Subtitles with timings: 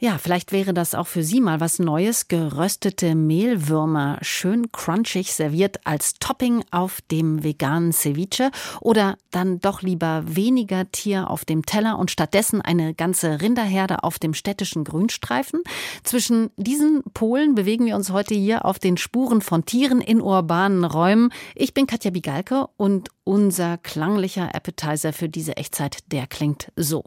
[0.00, 2.28] ja, vielleicht wäre das auch für Sie mal was Neues.
[2.28, 8.50] Geröstete Mehlwürmer, schön crunchig serviert als Topping auf dem veganen Ceviche.
[8.80, 14.18] Oder dann doch lieber weniger Tier auf dem Teller und stattdessen eine ganze Rinderherde auf
[14.18, 15.60] dem städtischen Grünstreifen.
[16.02, 20.84] Zwischen diesen Polen bewegen wir uns heute hier auf den Spuren von Tieren in urbanen
[20.84, 21.30] Räumen.
[21.54, 27.04] Ich bin Katja Bigalke und unser klanglicher Appetizer für diese Echtzeit, der klingt so.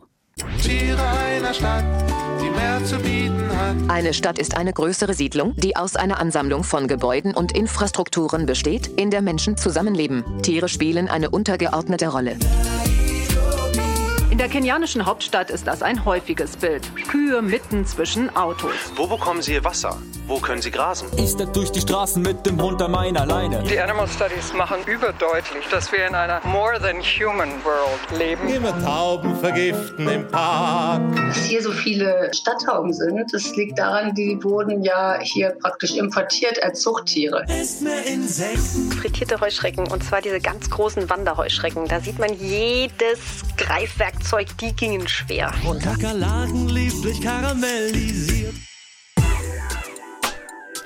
[0.63, 1.85] Tiere einer Stadt,
[2.41, 3.75] die mehr zu bieten hat.
[3.87, 8.87] Eine Stadt ist eine größere Siedlung, die aus einer Ansammlung von Gebäuden und Infrastrukturen besteht,
[8.87, 10.23] in der Menschen zusammenleben.
[10.41, 12.37] Tiere spielen eine untergeordnete Rolle.
[14.33, 16.81] In der kenianischen Hauptstadt ist das ein häufiges Bild.
[17.07, 18.73] Kühe mitten zwischen Autos.
[18.95, 19.95] Wo bekommen sie ihr Wasser?
[20.25, 21.07] Wo können sie grasen?
[21.17, 23.61] Ich step durch die Straßen mit dem Hund an meiner Leine.
[23.61, 28.47] Die Animal Studies machen überdeutlich, dass wir in einer more than human world leben.
[28.47, 31.01] Immer Tauben vergiften im Park.
[31.27, 36.63] Dass hier so viele Stadttauben sind, das liegt daran, die wurden ja hier praktisch importiert
[36.63, 37.45] als Zuchttiere.
[38.97, 41.87] Frittierte Heuschrecken und zwar diese ganz großen Wanderheuschrecken.
[41.87, 45.51] Da sieht man jedes Greifwerk Zeug, die gingen schwer.
[45.67, 48.53] Und Kakerlaken lieblich karamellisiert.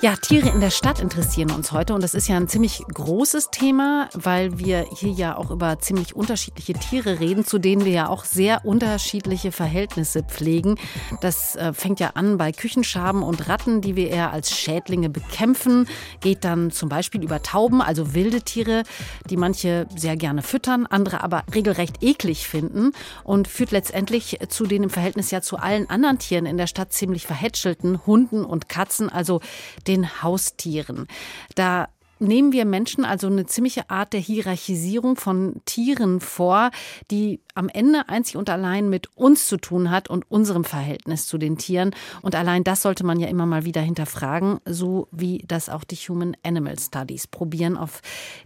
[0.00, 3.50] Ja, Tiere in der Stadt interessieren uns heute und das ist ja ein ziemlich großes
[3.50, 8.08] Thema, weil wir hier ja auch über ziemlich unterschiedliche Tiere reden, zu denen wir ja
[8.08, 10.76] auch sehr unterschiedliche Verhältnisse pflegen.
[11.20, 15.88] Das äh, fängt ja an bei Küchenschaben und Ratten, die wir eher als Schädlinge bekämpfen,
[16.20, 18.84] geht dann zum Beispiel über Tauben, also wilde Tiere,
[19.28, 22.92] die manche sehr gerne füttern, andere aber regelrecht eklig finden
[23.24, 26.92] und führt letztendlich zu den im Verhältnis ja zu allen anderen Tieren in der Stadt
[26.92, 29.40] ziemlich verhätschelten Hunden und Katzen, also
[29.88, 31.06] den Haustieren.
[31.54, 31.88] Da
[32.20, 36.70] nehmen wir Menschen also eine ziemliche Art der Hierarchisierung von Tieren vor,
[37.10, 41.38] die am Ende einzig und allein mit uns zu tun hat und unserem Verhältnis zu
[41.38, 41.94] den Tieren.
[42.22, 45.96] Und allein das sollte man ja immer mal wieder hinterfragen, so wie das auch die
[45.96, 48.00] Human Animal Studies probieren, auf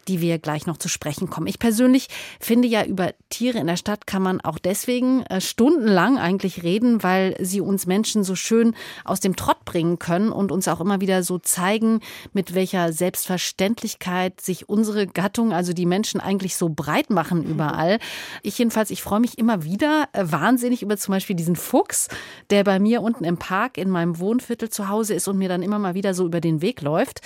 [0.09, 1.47] die wir gleich noch zu sprechen kommen.
[1.47, 2.09] Ich persönlich
[2.41, 7.03] finde ja, über Tiere in der Stadt kann man auch deswegen äh, stundenlang eigentlich reden,
[7.03, 8.75] weil sie uns Menschen so schön
[9.05, 12.01] aus dem Trott bringen können und uns auch immer wieder so zeigen,
[12.33, 13.62] mit welcher Selbstverständlichkeit
[14.41, 17.99] sich unsere Gattung, also die Menschen eigentlich so breit machen überall.
[18.43, 22.09] Ich jedenfalls, ich freue mich immer wieder äh, wahnsinnig über zum Beispiel diesen Fuchs,
[22.51, 25.63] der bei mir unten im Park in meinem Wohnviertel zu Hause ist und mir dann
[25.63, 27.21] immer mal wieder so über den Weg läuft.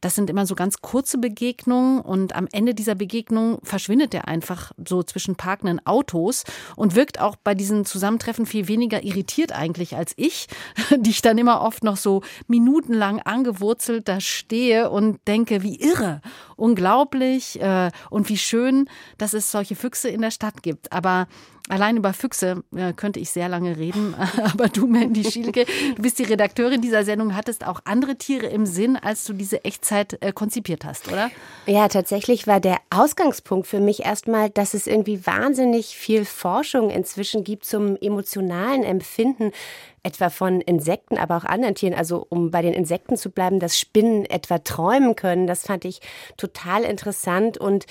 [0.00, 4.72] Das sind immer so ganz kurze Begegnungen und am Ende dieser Begegnung verschwindet er einfach
[4.86, 6.44] so zwischen parkenden Autos
[6.76, 10.46] und wirkt auch bei diesen Zusammentreffen viel weniger irritiert eigentlich als ich,
[10.96, 16.22] die ich dann immer oft noch so minutenlang angewurzelt da stehe und denke, wie irre,
[16.56, 18.88] unglaublich äh, und wie schön,
[19.18, 20.92] dass es solche Füchse in der Stadt gibt.
[20.92, 21.26] Aber
[21.70, 24.14] Allein über Füchse äh, könnte ich sehr lange reden,
[24.52, 28.66] aber du, Mandy Schielke, du bist die Redakteurin dieser Sendung, hattest auch andere Tiere im
[28.66, 31.30] Sinn, als du diese Echtzeit äh, konzipiert hast, oder?
[31.66, 37.44] Ja, tatsächlich war der Ausgangspunkt für mich erstmal, dass es irgendwie wahnsinnig viel Forschung inzwischen
[37.44, 39.52] gibt zum emotionalen Empfinden
[40.02, 41.94] etwa von Insekten, aber auch anderen Tieren.
[41.94, 46.00] Also um bei den Insekten zu bleiben, dass Spinnen etwa träumen können, das fand ich
[46.36, 47.86] total interessant und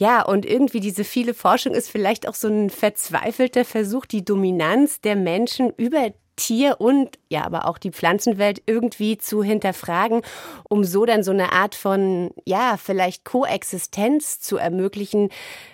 [0.00, 5.02] ja, und irgendwie diese viele Forschung ist vielleicht auch so ein verzweifelter Versuch, die Dominanz
[5.02, 10.22] der Menschen über Tier- und ja, aber auch die Pflanzenwelt irgendwie zu hinterfragen,
[10.70, 15.28] um so dann so eine Art von, ja, vielleicht Koexistenz zu ermöglichen.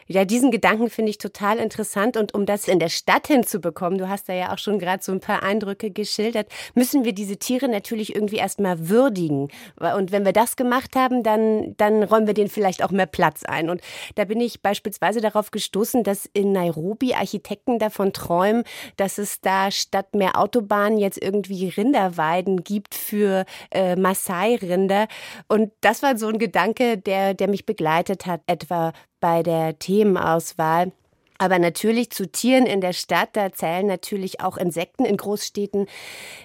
[0.08, 4.08] Ja, diesen Gedanken finde ich total interessant und um das in der Stadt hinzubekommen, du
[4.08, 7.68] hast da ja auch schon gerade so ein paar Eindrücke geschildert, müssen wir diese Tiere
[7.68, 9.48] natürlich irgendwie erstmal würdigen.
[9.80, 13.44] Und wenn wir das gemacht haben, dann, dann räumen wir denen vielleicht auch mehr Platz
[13.44, 13.68] ein.
[13.68, 13.80] Und
[14.14, 18.62] da bin ich beispielsweise darauf gestoßen, dass in Nairobi Architekten davon träumen,
[18.96, 25.08] dass es da statt mehr Autobahnen jetzt irgendwie Rinderweiden gibt für äh, Maasai-Rinder.
[25.48, 30.92] Und das war so ein Gedanke, der, der mich begleitet hat, etwa bei der Themenauswahl.
[31.38, 35.86] Aber natürlich zu Tieren in der Stadt, da zählen natürlich auch Insekten in Großstädten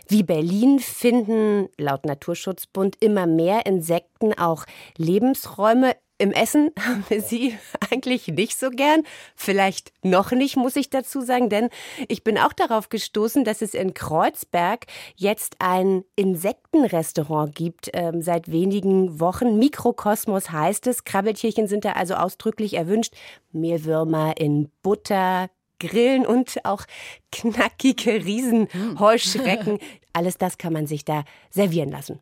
[0.08, 4.66] wie Berlin, finden laut Naturschutzbund immer mehr Insekten auch
[4.98, 7.58] Lebensräume im Essen haben wir sie
[7.90, 9.04] eigentlich nicht so gern.
[9.36, 11.70] Vielleicht noch nicht, muss ich dazu sagen, denn
[12.08, 14.86] ich bin auch darauf gestoßen, dass es in Kreuzberg
[15.16, 19.58] jetzt ein Insektenrestaurant gibt ähm, seit wenigen Wochen.
[19.58, 21.04] Mikrokosmos heißt es.
[21.04, 23.14] Krabbeltierchen sind da also ausdrücklich erwünscht.
[23.52, 26.84] Meerwürmer in Butter, Grillen und auch
[27.32, 29.80] knackige Riesenheuschrecken.
[30.14, 32.20] Alles das kann man sich da servieren lassen.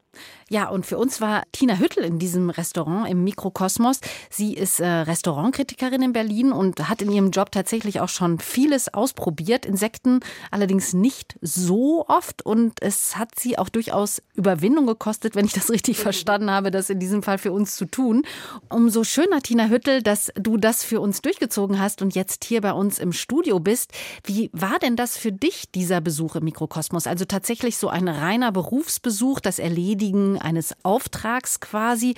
[0.50, 4.00] Ja, und für uns war Tina Hüttel in diesem Restaurant im Mikrokosmos.
[4.32, 8.92] Sie ist äh, Restaurantkritikerin in Berlin und hat in ihrem Job tatsächlich auch schon vieles
[8.92, 9.68] ausprobiert.
[9.68, 15.54] Insekten allerdings nicht so oft und es hat sie auch durchaus Überwindung gekostet, wenn ich
[15.54, 18.24] das richtig verstanden habe, das in diesem Fall für uns zu tun.
[18.70, 22.74] Umso schöner, Tina Hüttel, dass du das für uns durchgezogen hast und jetzt hier bei
[22.74, 23.92] uns im Studio bist.
[24.24, 27.06] Wie war denn das für dich, dieser Besuch im Mikrokosmos?
[27.06, 32.16] Also tatsächlich so ein reiner Berufsbesuch, das Erledigen eines Auftrags quasi?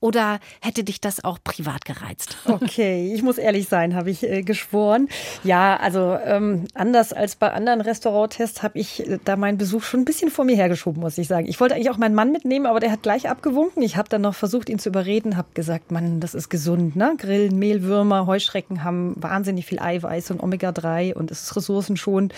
[0.00, 2.36] Oder hätte dich das auch privat gereizt?
[2.64, 5.08] Okay, ich muss ehrlich sein, habe ich äh, geschworen.
[5.42, 10.00] Ja, also ähm, anders als bei anderen Restauranttests habe ich äh, da meinen Besuch schon
[10.00, 11.46] ein bisschen vor mir hergeschoben, muss ich sagen.
[11.46, 13.82] Ich wollte eigentlich auch meinen Mann mitnehmen, aber der hat gleich abgewunken.
[13.82, 17.14] Ich habe dann noch versucht, ihn zu überreden, habe gesagt, Mann, das ist gesund, ne?
[17.18, 22.32] Grillen, Mehlwürmer, Heuschrecken haben wahnsinnig viel Eiweiß und Omega-3 und es ist ressourcenschonend.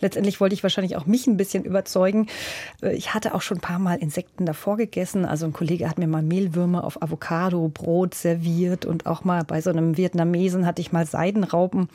[0.00, 2.28] Letztendlich wollte ich wahrscheinlich auch mich ein bisschen überzeugen.
[2.82, 5.24] Äh, ich hatte auch schon ein paar Mal Insekten davor gegessen.
[5.24, 9.60] Also ein Kollege hat mir mal Mehlwürmer auf Avocado, Brot serviert und auch mal bei
[9.60, 11.88] so einem Vietnamesen hatte ich mal Seidenraupen.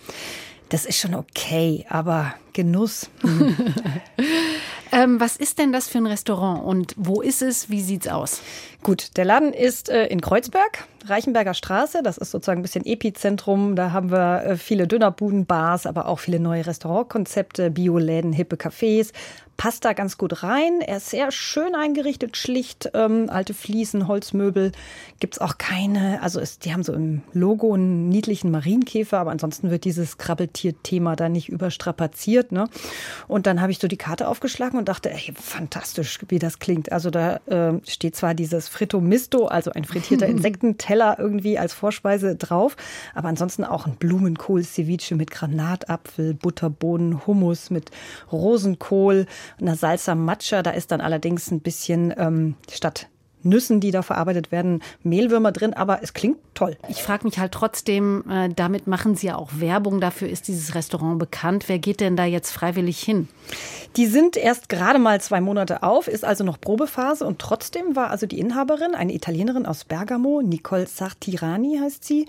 [0.69, 3.09] Das ist schon okay, aber Genuss.
[4.93, 5.01] Hm.
[5.01, 7.69] ähm, was ist denn das für ein Restaurant und wo ist es?
[7.69, 8.41] Wie sieht's aus?
[8.83, 12.03] Gut, der Laden ist äh, in Kreuzberg, Reichenberger Straße.
[12.03, 13.75] Das ist sozusagen ein bisschen Epizentrum.
[13.75, 19.11] Da haben wir äh, viele Dönerbuden, Bars, aber auch viele neue Restaurantkonzepte, Bioläden, hippe Cafés
[19.57, 20.81] passt da ganz gut rein.
[20.81, 24.71] Er ist sehr schön eingerichtet, schlicht, ähm, alte Fliesen, Holzmöbel.
[25.19, 29.69] Gibt's auch keine, also ist, die haben so im Logo einen niedlichen Marienkäfer, aber ansonsten
[29.69, 32.51] wird dieses Krabbeltier-Thema da nicht überstrapaziert.
[32.51, 32.67] Ne?
[33.27, 36.91] Und dann habe ich so die Karte aufgeschlagen und dachte, ey, fantastisch, wie das klingt.
[36.91, 42.35] Also da äh, steht zwar dieses Fritto Misto, also ein frittierter Insektenteller irgendwie als Vorspeise
[42.35, 42.75] drauf,
[43.15, 47.91] aber ansonsten auch ein Blumenkohl-Ceviche mit Granatapfel, Butterbohnen, Hummus mit
[48.29, 49.25] Rosenkohl,
[49.61, 50.63] einer Salsa Matcha.
[50.63, 53.07] Da ist dann allerdings ein bisschen ähm, statt
[53.43, 56.77] Nüssen, die da verarbeitet werden, Mehlwürmer drin, aber es klingt toll.
[56.87, 60.75] Ich frage mich halt trotzdem, äh, damit machen Sie ja auch Werbung, dafür ist dieses
[60.75, 61.65] Restaurant bekannt.
[61.67, 63.27] Wer geht denn da jetzt freiwillig hin?
[63.95, 68.09] Die sind erst gerade mal zwei Monate auf, ist also noch Probephase und trotzdem war
[68.09, 72.27] also die Inhaberin, eine Italienerin aus Bergamo, Nicole Sartirani heißt sie,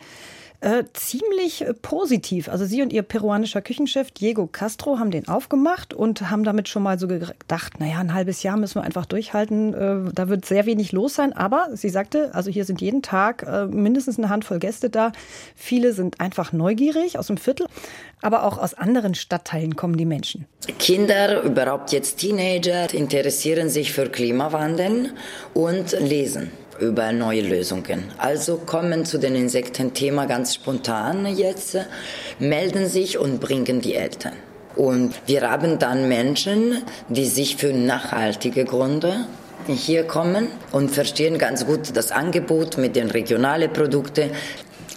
[0.64, 2.48] äh, ziemlich äh, positiv.
[2.48, 6.82] Also sie und ihr peruanischer Küchenchef Diego Castro haben den aufgemacht und haben damit schon
[6.82, 9.74] mal so gedacht, naja, ein halbes Jahr müssen wir einfach durchhalten.
[9.74, 11.34] Äh, da wird sehr wenig los sein.
[11.34, 15.12] Aber sie sagte, also hier sind jeden Tag äh, mindestens eine Handvoll Gäste da.
[15.54, 17.66] Viele sind einfach neugierig aus dem Viertel,
[18.22, 20.46] aber auch aus anderen Stadtteilen kommen die Menschen.
[20.78, 25.12] Kinder, überhaupt jetzt Teenager, interessieren sich für Klimawandel
[25.52, 26.50] und lesen
[26.80, 28.04] über neue Lösungen.
[28.18, 31.78] Also kommen zu den Insektenthema ganz spontan jetzt,
[32.38, 34.34] melden sich und bringen die Eltern.
[34.76, 39.26] Und wir haben dann Menschen, die sich für nachhaltige Gründe
[39.68, 44.30] hier kommen und verstehen ganz gut das Angebot mit den regionalen Produkten.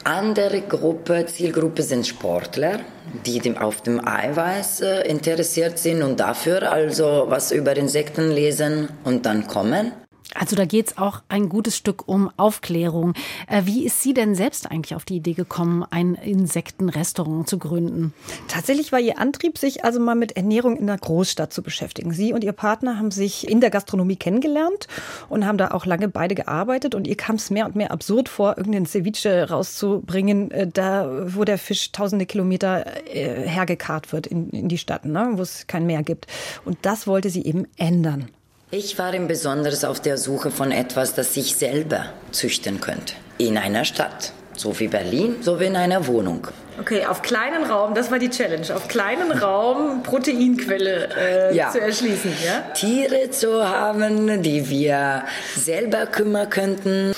[0.04, 2.80] Andere Gruppe, Zielgruppe sind Sportler,
[3.26, 9.26] die auf dem Eiweiß äh, interessiert sind und dafür also was über Insekten lesen und
[9.26, 9.92] dann kommen.
[10.36, 13.14] Also da geht es auch ein gutes Stück um Aufklärung.
[13.48, 18.14] Äh, wie ist sie denn selbst eigentlich auf die Idee gekommen, ein Insektenrestaurant zu gründen?
[18.48, 22.12] Tatsächlich war ihr Antrieb, sich also mal mit Ernährung in der Großstadt zu beschäftigen.
[22.12, 24.88] Sie und ihr Partner haben sich in der Gastronomie kennengelernt
[25.30, 26.94] und haben da auch lange beide gearbeitet.
[26.94, 31.46] Und ihr kam es mehr und mehr absurd vor, irgendeinen Ceviche rauszubringen, äh, da wo
[31.46, 35.86] der Fisch tausende Kilometer äh, hergekarrt wird in, in die Stadt, ne, wo es kein
[35.86, 36.28] Meer gibt.
[36.66, 38.30] Und das wollte sie eben ändern.
[38.70, 43.14] Ich war im Besonderen auf der Suche von etwas, das ich selber züchten könnte.
[43.38, 44.34] In einer Stadt.
[44.58, 46.48] So wie Berlin, so wie in einer Wohnung.
[46.78, 51.72] Okay, auf kleinen Raum, das war die Challenge, auf kleinen Raum Proteinquelle äh, ja.
[51.72, 52.34] zu erschließen.
[52.46, 52.74] Ja?
[52.74, 55.24] Tiere zu haben, die wir
[55.56, 57.14] selber kümmern könnten.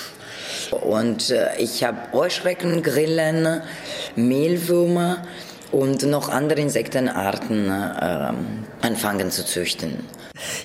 [0.70, 3.64] Und äh, ich habe Heuschrecken, Grillen,
[4.16, 5.24] Mehlwürmer
[5.72, 8.34] und noch andere Insektenarten äh,
[8.82, 10.04] anfangen zu züchten.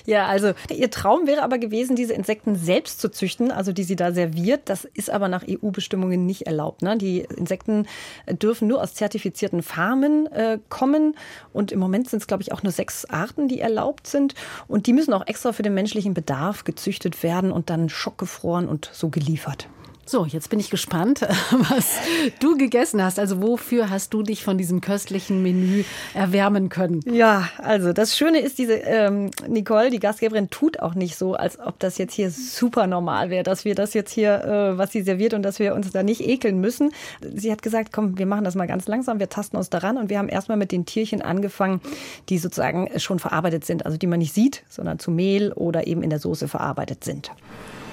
[0.05, 3.95] Ja, also ihr Traum wäre aber gewesen, diese Insekten selbst zu züchten, also die sie
[3.95, 4.61] da serviert.
[4.65, 6.81] Das ist aber nach EU-Bestimmungen nicht erlaubt.
[6.81, 6.97] Ne?
[6.97, 7.87] Die Insekten
[8.29, 11.15] dürfen nur aus zertifizierten Farmen äh, kommen.
[11.53, 14.33] Und im Moment sind es, glaube ich, auch nur sechs Arten, die erlaubt sind.
[14.67, 18.89] Und die müssen auch extra für den menschlichen Bedarf gezüchtet werden und dann schockgefroren und
[18.93, 19.67] so geliefert.
[20.07, 21.21] So, jetzt bin ich gespannt,
[21.51, 21.97] was
[22.39, 23.17] du gegessen hast.
[23.17, 25.83] Also wofür hast du dich von diesem köstlichen Menü
[26.13, 26.99] erwärmen können?
[27.11, 31.59] Ja, also das Schöne ist, diese ähm, Nicole, die Gastgeberin, tut auch nicht so, als
[31.59, 35.01] ob das jetzt hier super normal wäre, dass wir das jetzt hier, äh, was sie
[35.01, 36.91] serviert und dass wir uns da nicht ekeln müssen.
[37.33, 40.11] Sie hat gesagt, komm, wir machen das mal ganz langsam, wir tasten uns daran und
[40.11, 41.81] wir haben erstmal mit den Tierchen angefangen,
[42.29, 46.03] die sozusagen schon verarbeitet sind, also die man nicht sieht, sondern zu Mehl oder eben
[46.03, 47.31] in der Soße verarbeitet sind.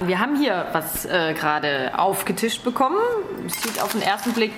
[0.01, 2.97] Wir haben hier was äh, gerade aufgetischt bekommen.
[3.47, 4.51] Sieht auf den ersten Blick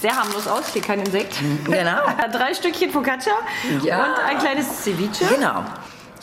[0.00, 0.72] sehr harmlos aus.
[0.72, 1.34] Hier kein Insekt.
[1.64, 2.00] Genau.
[2.32, 3.32] Drei Stückchen Focaccia
[3.84, 4.04] Ja.
[4.06, 5.24] und ein kleines Ceviche.
[5.34, 5.64] Genau.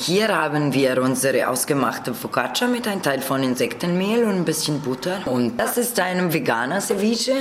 [0.02, 5.20] Hier haben wir unsere ausgemachte Focaccia mit einem Teil von Insektenmehl und ein bisschen Butter.
[5.26, 7.36] Und das ist ein veganer Ceviche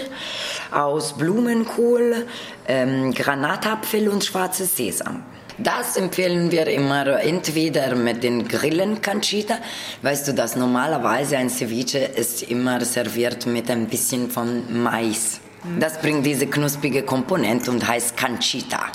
[0.72, 2.26] aus Blumenkohl,
[2.66, 5.22] ähm, Granatapfel und schwarzes Sesam.
[5.58, 9.58] Das empfehlen wir immer entweder mit den Grillen Canchita.
[10.02, 15.40] Weißt du, dass normalerweise ein Ceviche ist immer serviert mit ein bisschen von Mais.
[15.80, 18.86] Das bringt diese knusprige Komponente und heißt Canchita.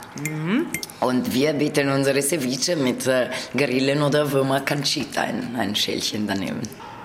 [1.02, 6.62] Und wir bieten unsere Ceviche mit äh, Grillen oder Würmer Canchita in ein Schälchen daneben.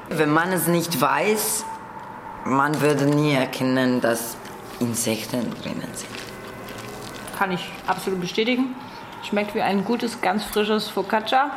[0.08, 1.64] Wenn man es nicht weiß,
[2.44, 4.36] man würde nie erkennen, dass
[4.78, 6.08] Insekten drinnen sind.
[7.36, 8.76] Kann ich absolut bestätigen.
[9.22, 11.50] Schmeckt wie ein gutes, ganz frisches Focaccia.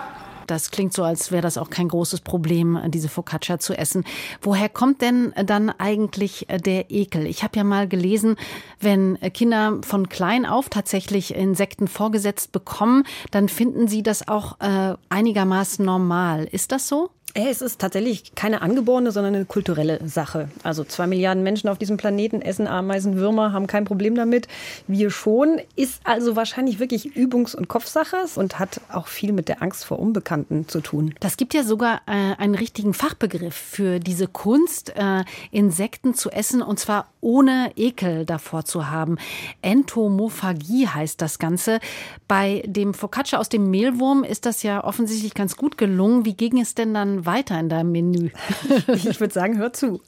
[0.48, 4.04] Das klingt so, als wäre das auch kein großes Problem, diese Focaccia zu essen.
[4.42, 7.26] Woher kommt denn dann eigentlich der Ekel?
[7.26, 8.36] Ich habe ja mal gelesen,
[8.82, 14.96] wenn Kinder von klein auf tatsächlich Insekten vorgesetzt bekommen, dann finden sie das auch äh,
[15.08, 16.44] einigermaßen normal.
[16.52, 17.12] Ist das so?
[17.34, 20.50] Äh, Es ist tatsächlich keine angeborene, sondern eine kulturelle Sache.
[20.64, 24.48] Also zwei Milliarden Menschen auf diesem Planeten essen Ameisen, Würmer, haben kein Problem damit.
[24.88, 25.62] Wir schon.
[25.76, 30.00] Ist also wahrscheinlich wirklich Übungs- und Kopfsache und hat auch viel mit der Angst vor
[30.00, 31.14] Unbekannten zu tun.
[31.20, 36.62] Das gibt ja sogar äh, einen richtigen Fachbegriff für diese Kunst, äh, Insekten zu essen
[36.62, 39.18] und zwar ohne Ekel davor zu haben.
[39.62, 41.80] Entomophagie heißt das Ganze.
[42.28, 46.26] Bei dem Focaccia aus dem Mehlwurm ist das ja offensichtlich ganz gut gelungen.
[46.26, 48.32] Wie ging es denn dann weiter in deinem Menü?
[48.88, 50.02] ich würde sagen, hör zu.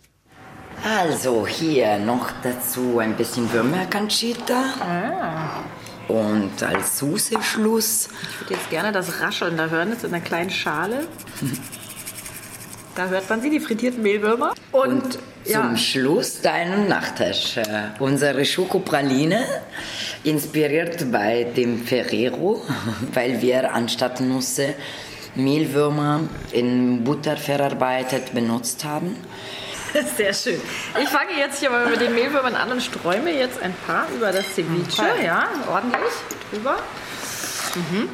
[0.84, 5.64] Also hier noch dazu ein bisschen Würmer Canchita.
[6.08, 10.50] Und als Soße-Schluss Ich würde jetzt gerne das Rascheln da hören, jetzt in einer kleinen
[10.50, 11.08] Schale.
[12.96, 14.54] Da hört man sie, die frittierten Mehlwürmer.
[14.72, 17.58] Und, Zum Schluss deinen Nachtisch.
[17.58, 19.44] Äh, Unsere Schokopraline,
[20.24, 22.62] inspiriert bei dem Ferrero,
[23.14, 24.76] weil wir anstatt Nüsse
[25.36, 26.22] Mehlwürmer
[26.52, 29.18] in Butter verarbeitet benutzt haben.
[30.18, 30.62] Sehr schön.
[31.02, 34.32] Ich fange jetzt hier mal mit den Mehlwürmern an und sträume jetzt ein paar über
[34.32, 35.04] das Ceviche.
[35.24, 36.14] Ja, ordentlich
[36.52, 36.78] drüber.
[37.76, 38.10] Mhm.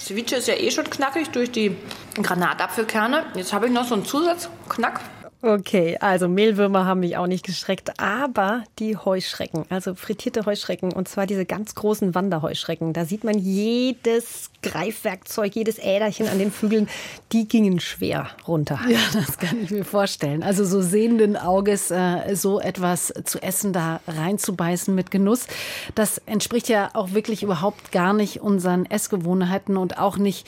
[0.00, 1.76] Ceviche ist ja eh schon knackig durch die
[2.14, 3.24] Granatapfelkerne.
[3.34, 5.00] Jetzt habe ich noch so einen Zusatzknack.
[5.44, 11.08] Okay, also Mehlwürmer haben mich auch nicht geschreckt, aber die Heuschrecken, also frittierte Heuschrecken, und
[11.08, 16.88] zwar diese ganz großen Wanderheuschrecken, da sieht man jedes Greifwerkzeug, jedes Äderchen an den Flügeln,
[17.32, 18.80] die gingen schwer runter.
[18.88, 20.42] Ja, das kann ich mir vorstellen.
[20.42, 25.46] Also so sehenden Auges äh, so etwas zu essen, da reinzubeißen mit Genuss,
[25.94, 30.46] das entspricht ja auch wirklich überhaupt gar nicht unseren Essgewohnheiten und auch nicht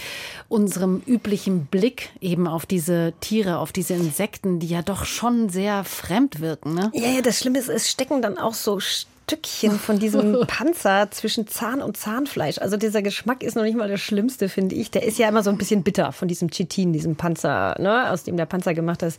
[0.49, 5.85] unserem üblichen Blick eben auf diese Tiere, auf diese Insekten, die ja doch schon sehr
[5.85, 6.75] fremd wirken.
[6.75, 6.91] Ne?
[6.95, 8.79] Ja, ja, das Schlimme ist, es stecken dann auch so
[9.25, 12.59] Stückchen von diesem Panzer zwischen Zahn und Zahnfleisch.
[12.59, 14.91] Also dieser Geschmack ist noch nicht mal das Schlimmste, finde ich.
[14.91, 18.25] Der ist ja immer so ein bisschen bitter von diesem Chitin, diesem Panzer, ne, aus
[18.25, 19.19] dem der Panzer gemacht ist.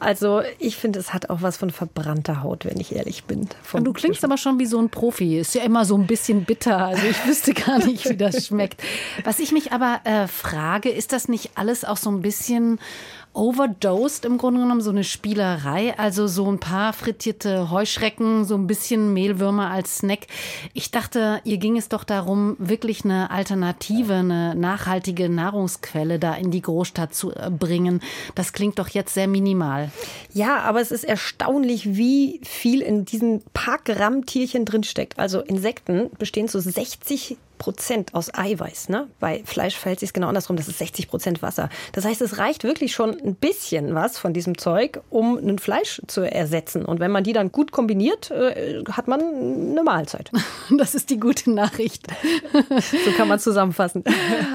[0.00, 3.48] Also ich finde, es hat auch was von verbrannter Haut, wenn ich ehrlich bin.
[3.72, 5.38] Und du klingst aber schon wie so ein Profi.
[5.38, 6.78] Ist ja immer so ein bisschen bitter.
[6.86, 8.82] Also ich wüsste gar nicht, wie das schmeckt.
[9.24, 12.78] Was ich mich aber äh, frage, ist das nicht alles auch so ein bisschen
[13.34, 15.98] overdosed im Grunde genommen, so eine Spielerei.
[15.98, 20.26] Also so ein paar frittierte Heuschrecken, so ein bisschen Mehlwürmer als Snack.
[20.74, 26.50] Ich dachte, ihr ging es doch darum, wirklich eine Alternative, eine nachhaltige Nahrungsquelle da in
[26.50, 28.00] die Großstadt zu äh, bringen.
[28.34, 29.90] Das klingt doch jetzt sehr minimal.
[30.32, 35.18] Ja, aber es ist erstaunlich, wie viel in diesen paar Gramm Tierchen drinsteckt.
[35.18, 38.88] Also Insekten bestehen zu 60 Prozent aus Eiweiß.
[38.88, 39.08] Ne?
[39.20, 40.56] Bei Fleisch fällt sich genau andersrum.
[40.56, 41.68] Das ist 60 Prozent Wasser.
[41.92, 46.02] Das heißt, es reicht wirklich schon ein bisschen was von diesem Zeug, um ein Fleisch
[46.06, 46.84] zu ersetzen.
[46.84, 50.30] Und wenn man die dann gut kombiniert, äh, hat man eine Mahlzeit.
[50.78, 52.06] Das ist die gute Nachricht.
[53.04, 54.04] So kann man zusammenfassen.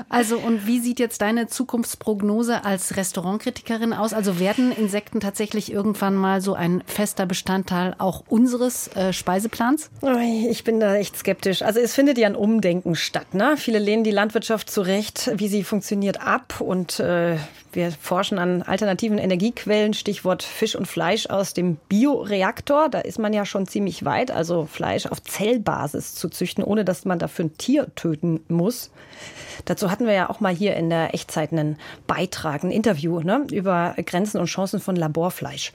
[0.10, 4.13] Also, und wie sieht jetzt deine Zukunftsprognose als Restaurantkritikerin aus?
[4.13, 9.89] Also werden Insekten tatsächlich irgendwann mal so ein fester Bestandteil auch unseres äh, Speiseplans?
[10.50, 11.62] Ich bin da echt skeptisch.
[11.62, 13.34] Also es findet ja ein Umdenken Stadt.
[13.34, 13.56] Ne?
[13.58, 16.60] Viele lehnen die Landwirtschaft zurecht, wie sie funktioniert, ab.
[16.60, 17.38] Und äh,
[17.74, 22.89] wir forschen an alternativen Energiequellen, Stichwort Fisch und Fleisch aus dem Bioreaktor.
[22.89, 27.05] Da ist man ja schon ziemlich weit, also Fleisch auf Zellbasis zu züchten, ohne dass
[27.05, 28.91] man dafür ein Tier töten muss.
[29.65, 33.45] Dazu hatten wir ja auch mal hier in der Echtzeit einen Beitrag, ein Interview ne,
[33.51, 35.74] über Grenzen und Chancen von Laborfleisch.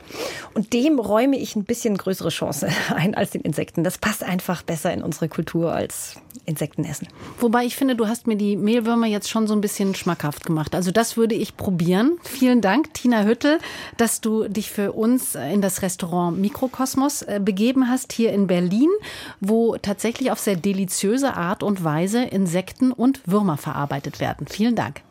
[0.54, 3.84] Und dem räume ich ein bisschen größere Chance ein als den Insekten.
[3.84, 7.08] Das passt einfach besser in unsere Kultur als Insekten essen.
[7.38, 10.75] Wobei ich finde, du hast mir die Mehlwürmer jetzt schon so ein bisschen schmackhaft gemacht.
[10.75, 11.82] Also das würde ich probieren.
[12.23, 13.59] Vielen Dank, Tina Hüttel,
[13.97, 18.91] dass du dich für uns in das Restaurant Mikrokosmos äh, begeben hast, hier in Berlin,
[19.41, 24.47] wo tatsächlich auf sehr deliziöse Art und Weise Insekten und Würmer verarbeitet werden.
[24.47, 25.03] Vielen Dank.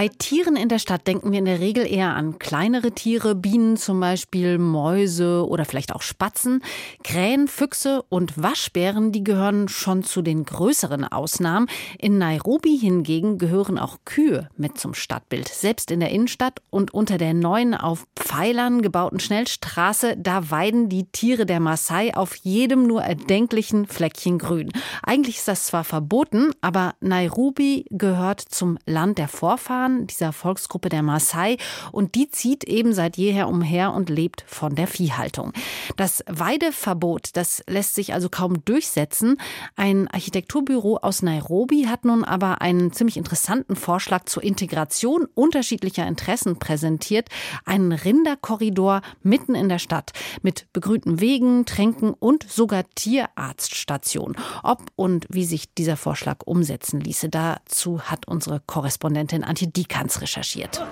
[0.00, 3.76] Bei Tieren in der Stadt denken wir in der Regel eher an kleinere Tiere, Bienen
[3.76, 6.62] zum Beispiel, Mäuse oder vielleicht auch Spatzen.
[7.04, 11.66] Krähen, Füchse und Waschbären, die gehören schon zu den größeren Ausnahmen.
[11.98, 15.48] In Nairobi hingegen gehören auch Kühe mit zum Stadtbild.
[15.48, 21.12] Selbst in der Innenstadt und unter der neuen auf Pfeilern gebauten Schnellstraße, da weiden die
[21.12, 24.72] Tiere der Maasai auf jedem nur erdenklichen Fleckchen Grün.
[25.02, 30.88] Eigentlich ist das zwar verboten, aber Nairobi gehört zum Land der Vorfahren Vorfahren dieser Volksgruppe
[30.88, 31.56] der Maasai
[31.92, 35.52] und die zieht eben seit jeher umher und lebt von der Viehhaltung.
[35.96, 39.36] Das Weideverbot, das lässt sich also kaum durchsetzen.
[39.76, 46.58] Ein Architekturbüro aus Nairobi hat nun aber einen ziemlich interessanten Vorschlag zur Integration unterschiedlicher Interessen
[46.58, 47.28] präsentiert.
[47.64, 54.36] Einen Rinderkorridor mitten in der Stadt mit begrünten Wegen, Tränken und sogar Tierarztstation.
[54.62, 60.84] Ob und wie sich dieser Vorschlag umsetzen ließe, dazu hat unsere Korrespondentin Antje Dikans recherchiert.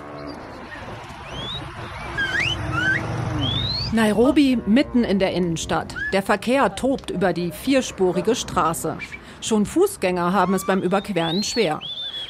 [3.93, 5.95] Nairobi mitten in der Innenstadt.
[6.11, 8.97] Der Verkehr tobt über die vierspurige Straße.
[9.41, 11.81] Schon Fußgänger haben es beim Überqueren schwer.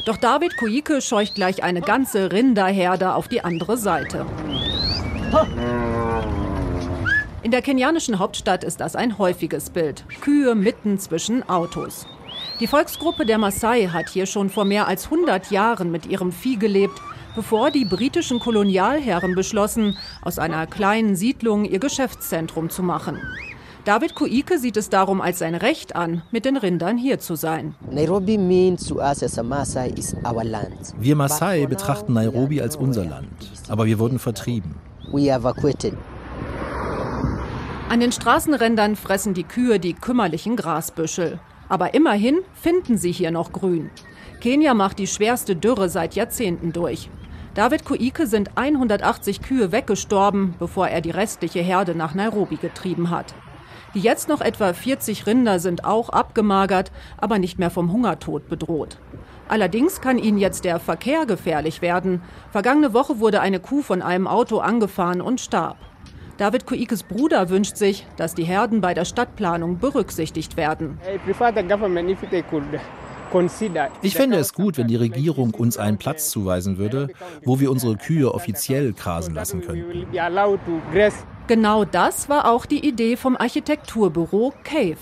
[0.06, 4.26] Doch David Kuike scheucht gleich eine ganze Rinderherde auf die andere Seite.
[7.42, 10.04] In der kenianischen Hauptstadt ist das ein häufiges Bild.
[10.20, 12.06] Kühe mitten zwischen Autos.
[12.60, 16.58] Die Volksgruppe der Maasai hat hier schon vor mehr als 100 Jahren mit ihrem Vieh
[16.58, 17.02] gelebt,
[17.34, 23.18] bevor die britischen Kolonialherren beschlossen, aus einer kleinen Siedlung ihr Geschäftszentrum zu machen.
[23.86, 27.76] David Kuike sieht es darum als sein Recht an, mit den Rindern hier zu sein.
[31.00, 34.76] Wir Maasai betrachten Nairobi als unser Land, aber wir wurden vertrieben.
[37.88, 41.40] An den Straßenrändern fressen die Kühe die kümmerlichen Grasbüschel.
[41.70, 43.90] Aber immerhin finden sie hier noch Grün.
[44.42, 47.10] Kenia macht die schwerste Dürre seit Jahrzehnten durch.
[47.54, 53.34] David Kuike sind 180 Kühe weggestorben, bevor er die restliche Herde nach Nairobi getrieben hat.
[53.96, 59.00] Die jetzt noch etwa 40 Rinder sind auch abgemagert, aber nicht mehr vom Hungertod bedroht.
[59.48, 62.22] Allerdings kann ihnen jetzt der Verkehr gefährlich werden.
[62.52, 65.78] Vergangene Woche wurde eine Kuh von einem Auto angefahren und starb.
[66.40, 70.98] David Kuikes Bruder wünscht sich, dass die Herden bei der Stadtplanung berücksichtigt werden.
[74.02, 77.10] Ich fände es gut, wenn die Regierung uns einen Platz zuweisen würde,
[77.44, 80.08] wo wir unsere Kühe offiziell grasen lassen könnten.
[81.48, 84.96] Genau das war auch die Idee vom Architekturbüro Cave.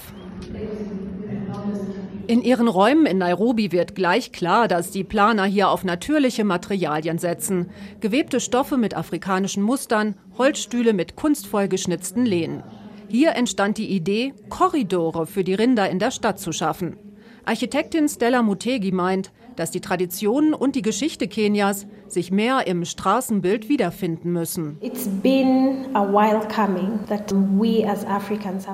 [2.28, 7.20] In ihren Räumen in Nairobi wird gleich klar, dass die Planer hier auf natürliche Materialien
[7.20, 7.70] setzen.
[8.02, 12.64] Gewebte Stoffe mit afrikanischen Mustern, Holzstühle mit kunstvoll geschnitzten Lehnen.
[13.08, 16.98] Hier entstand die Idee, Korridore für die Rinder in der Stadt zu schaffen.
[17.46, 23.70] Architektin Stella Mutegi meint, dass die Traditionen und die Geschichte Kenias sich mehr im Straßenbild
[23.70, 24.78] wiederfinden müssen.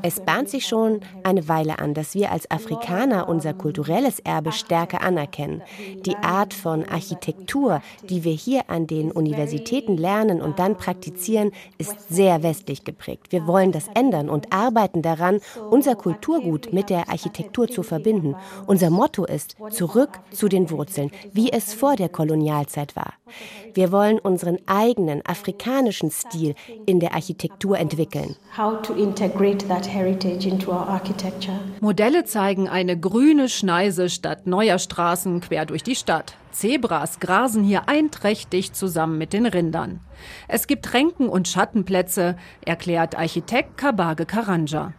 [0.01, 5.01] Es bahnt sich schon eine Weile an, dass wir als Afrikaner unser kulturelles Erbe stärker
[5.01, 5.61] anerkennen.
[6.05, 12.09] Die Art von Architektur, die wir hier an den Universitäten lernen und dann praktizieren, ist
[12.09, 13.31] sehr westlich geprägt.
[13.31, 18.35] Wir wollen das ändern und arbeiten daran, unser Kulturgut mit der Architektur zu verbinden.
[18.67, 23.13] Unser Motto ist zurück zu den Wurzeln, wie es vor der Kolonialzeit war.
[23.73, 28.35] Wir wollen unseren eigenen afrikanischen Stil in der Architektur entwickeln.
[31.81, 36.35] Modelle zeigen eine grüne Schneise statt neuer Straßen quer durch die Stadt.
[36.53, 39.99] Zebras grasen hier einträchtig zusammen mit den Rindern.
[40.47, 44.93] Es gibt Ränken und Schattenplätze, erklärt Architekt Kabage Karanja.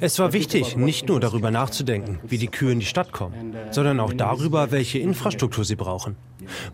[0.00, 4.00] Es war wichtig, nicht nur darüber nachzudenken, wie die Kühe in die Stadt kommen, sondern
[4.00, 6.16] auch darüber, welche Infrastruktur sie brauchen.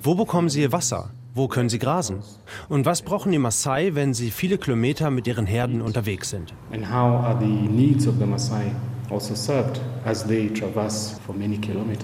[0.02, 1.11] Wo bekommen sie ihr Wasser?
[1.34, 2.22] Wo können sie grasen?
[2.68, 6.52] Und was brauchen die Maasai, wenn sie viele Kilometer mit ihren Herden unterwegs sind?
[6.72, 8.72] And how are the needs of the Maasai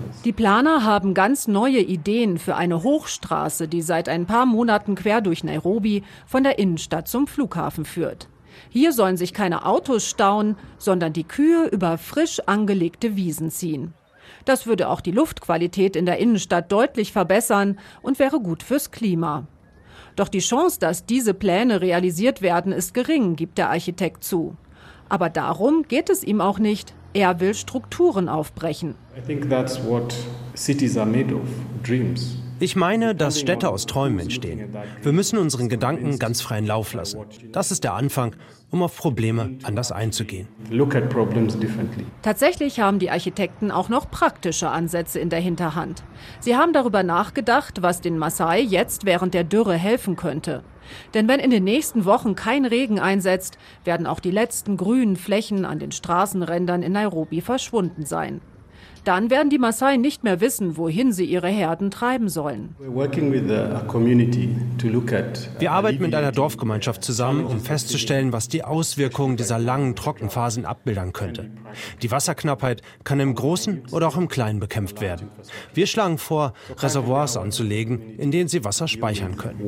[0.01, 0.23] also?
[0.25, 5.21] Die Planer haben ganz neue Ideen für eine Hochstraße, die seit ein paar Monaten quer
[5.21, 8.29] durch Nairobi von der Innenstadt zum Flughafen führt.
[8.69, 13.95] Hier sollen sich keine Autos stauen, sondern die Kühe über frisch angelegte Wiesen ziehen.
[14.45, 19.47] Das würde auch die Luftqualität in der Innenstadt deutlich verbessern und wäre gut fürs Klima.
[20.17, 24.57] Doch die Chance, dass diese Pläne realisiert werden, ist gering, gibt der Architekt zu.
[25.09, 26.95] Aber darum geht es ihm auch nicht.
[27.13, 28.95] Er will Strukturen aufbrechen.
[29.17, 30.15] I think that's what
[30.57, 31.43] cities are made of,
[31.83, 32.37] dreams.
[32.61, 34.75] Ich meine, dass Städte aus Träumen entstehen.
[35.03, 37.21] Wir müssen unseren Gedanken ganz freien Lauf lassen.
[37.53, 38.37] Das ist der Anfang,
[38.75, 40.49] um auf Probleme anders einzugehen.
[42.23, 46.03] Tatsächlich haben die Architekten auch noch praktische Ansätze in der Hinterhand.
[46.41, 50.65] Sie haben darüber nachgedacht, was den Maasai jetzt während der Dürre helfen könnte.
[51.15, 55.65] Denn wenn in den nächsten Wochen kein Regen einsetzt, werden auch die letzten grünen Flächen
[55.65, 58.41] an den Straßenrändern in Nairobi verschwunden sein.
[59.05, 62.75] Dann werden die Maasai nicht mehr wissen, wohin sie ihre Herden treiben sollen.
[65.59, 71.13] Wir arbeiten mit einer Dorfgemeinschaft zusammen, um festzustellen, was die Auswirkungen dieser langen Trockenphasen abbildern
[71.13, 71.51] könnte.
[72.03, 75.29] Die Wasserknappheit kann im Großen oder auch im Kleinen bekämpft werden.
[75.75, 79.61] Wir schlagen vor, Reservoirs anzulegen, in denen sie Wasser speichern können.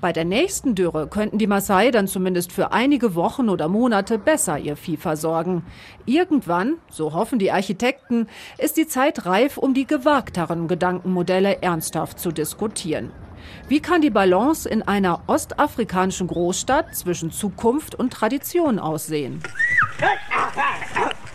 [0.00, 4.58] Bei der nächsten Dürre könnten die Maasai dann zumindest für einige Wochen oder Monate besser
[4.58, 5.62] ihr Vieh versorgen.
[6.42, 8.26] Irgendwann, so hoffen die Architekten,
[8.58, 13.12] ist die Zeit reif, um die gewagteren Gedankenmodelle ernsthaft zu diskutieren.
[13.68, 19.40] Wie kann die Balance in einer ostafrikanischen Großstadt zwischen Zukunft und Tradition aussehen?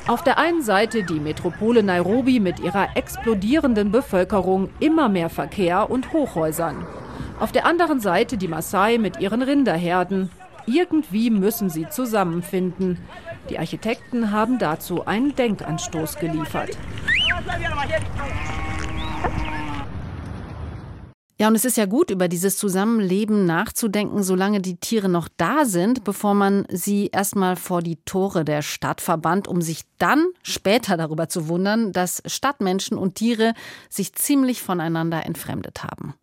[0.07, 6.11] Auf der einen Seite die Metropole Nairobi mit ihrer explodierenden Bevölkerung, immer mehr Verkehr und
[6.11, 6.85] Hochhäusern.
[7.39, 10.29] Auf der anderen Seite die Maasai mit ihren Rinderherden.
[10.65, 12.97] Irgendwie müssen sie zusammenfinden.
[13.49, 16.77] Die Architekten haben dazu einen Denkanstoß geliefert.
[21.39, 25.65] Ja, und es ist ja gut, über dieses Zusammenleben nachzudenken, solange die Tiere noch da
[25.65, 30.97] sind, bevor man sie erstmal vor die Tore der Stadt verbannt, um sich dann später
[30.97, 33.53] darüber zu wundern, dass Stadtmenschen und Tiere
[33.87, 36.15] sich ziemlich voneinander entfremdet haben.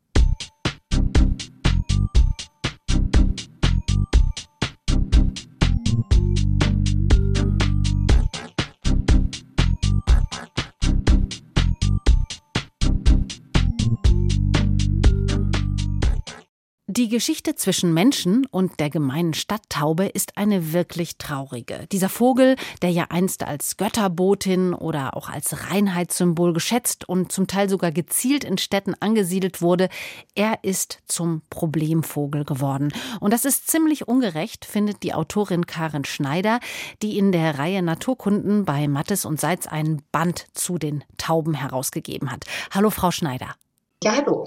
[16.97, 21.89] Die Geschichte zwischen Menschen und der gemeinen Stadttaube ist eine wirklich traurige.
[21.91, 27.69] Dieser Vogel, der ja einst als Götterbotin oder auch als Reinheitssymbol geschätzt und zum Teil
[27.69, 29.89] sogar gezielt in Städten angesiedelt wurde,
[30.37, 32.93] er ist zum Problemvogel geworden.
[33.19, 36.61] Und das ist ziemlich ungerecht, findet die Autorin Karin Schneider,
[37.03, 42.31] die in der Reihe Naturkunden bei Mattes und Seitz einen Band zu den Tauben herausgegeben
[42.31, 42.45] hat.
[42.71, 43.57] Hallo, Frau Schneider.
[44.05, 44.45] Ja, hallo.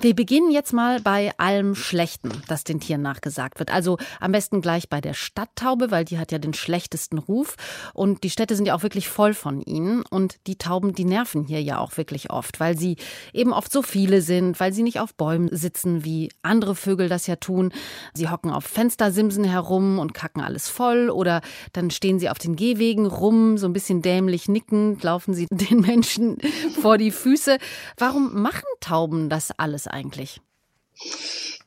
[0.00, 3.72] Wir beginnen jetzt mal bei allem Schlechten, das den Tieren nachgesagt wird.
[3.72, 7.56] Also am besten gleich bei der Stadttaube, weil die hat ja den schlechtesten Ruf.
[7.94, 10.04] Und die Städte sind ja auch wirklich voll von ihnen.
[10.08, 12.96] Und die Tauben, die nerven hier ja auch wirklich oft, weil sie
[13.32, 17.26] eben oft so viele sind, weil sie nicht auf Bäumen sitzen, wie andere Vögel das
[17.26, 17.72] ja tun.
[18.14, 21.10] Sie hocken auf Fenstersimsen herum und kacken alles voll.
[21.10, 21.40] Oder
[21.72, 25.80] dann stehen sie auf den Gehwegen rum, so ein bisschen dämlich nickend, laufen sie den
[25.80, 26.38] Menschen
[26.80, 27.58] vor die Füße.
[27.96, 30.40] Warum machen Tauben das alles eigentlich?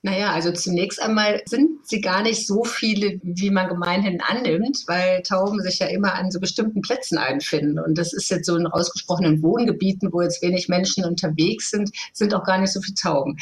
[0.02, 5.22] Naja, also zunächst einmal sind sie gar nicht so viele, wie man gemeinhin annimmt, weil
[5.24, 7.80] Tauben sich ja immer an so bestimmten Plätzen einfinden.
[7.80, 12.34] Und das ist jetzt so in ausgesprochenen Wohngebieten, wo jetzt wenig Menschen unterwegs sind, sind
[12.34, 13.38] auch gar nicht so viele Tauben.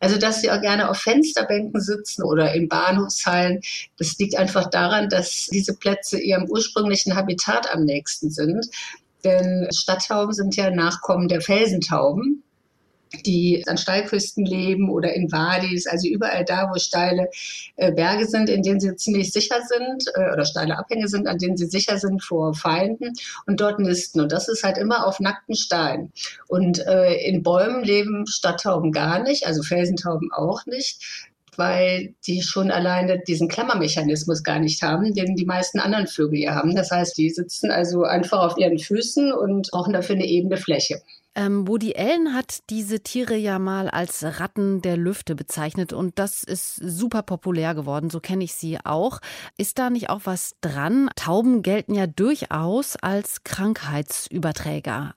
[0.00, 3.60] Also, dass sie auch gerne auf Fensterbänken sitzen oder in Bahnhofshallen,
[3.98, 8.66] das liegt einfach daran, dass diese Plätze ihrem ursprünglichen Habitat am nächsten sind.
[9.24, 12.44] Denn Stadttauben sind ja Nachkommen der Felsentauben
[13.26, 17.28] die an Steilküsten leben oder in Wadis, also überall da, wo steile
[17.76, 21.38] äh, Berge sind, in denen sie ziemlich sicher sind äh, oder steile Abhänge sind, an
[21.38, 23.12] denen sie sicher sind vor Feinden
[23.46, 24.20] und dort nisten.
[24.20, 26.12] Und das ist halt immer auf nackten Stein.
[26.46, 32.70] Und äh, in Bäumen leben Stadttauben gar nicht, also Felsentauben auch nicht weil die schon
[32.70, 36.76] alleine diesen Klammermechanismus gar nicht haben, den die meisten anderen Vögel hier haben.
[36.76, 41.02] Das heißt, die sitzen also einfach auf ihren Füßen und brauchen dafür eine ebene Fläche.
[41.38, 46.42] Ähm, Woody Allen hat diese Tiere ja mal als Ratten der Lüfte bezeichnet und das
[46.42, 49.20] ist super populär geworden, so kenne ich sie auch.
[49.56, 51.08] Ist da nicht auch was dran?
[51.14, 55.14] Tauben gelten ja durchaus als Krankheitsüberträger.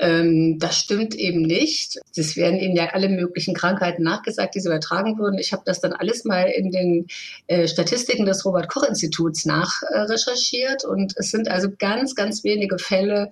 [0.00, 1.98] Ähm, das stimmt eben nicht.
[2.14, 5.38] Es werden ihnen ja alle möglichen Krankheiten nachgesagt, die sie übertragen wurden.
[5.38, 7.08] Ich habe das dann alles mal in den
[7.48, 13.30] äh, Statistiken des Robert-Koch-Instituts nachrecherchiert äh, und es sind also ganz, ganz wenige Fälle,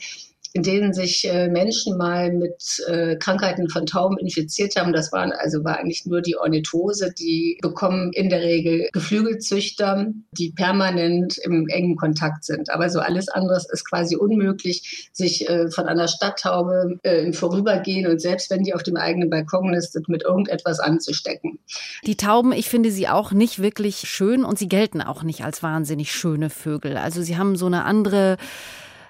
[0.57, 4.95] in denen sich äh, Menschen mal mit äh, Krankheiten von Tauben infiziert haben.
[4.95, 7.13] Das waren also war eigentlich nur die Ornithose.
[7.13, 12.71] Die bekommen in der Regel Geflügelzüchter, die permanent im engen Kontakt sind.
[12.71, 18.07] Aber so alles anderes ist quasi unmöglich, sich äh, von einer Stadttaube äh, im Vorübergehen
[18.07, 21.59] und selbst wenn die auf dem eigenen Balkon nistet, mit irgendetwas anzustecken.
[22.07, 25.63] Die Tauben, ich finde sie auch nicht wirklich schön und sie gelten auch nicht als
[25.63, 26.97] wahnsinnig schöne Vögel.
[26.97, 28.39] Also sie haben so eine andere